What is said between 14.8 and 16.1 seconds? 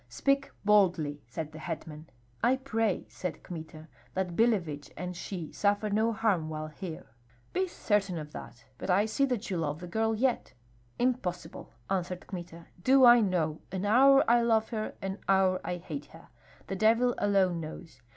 an hour I hate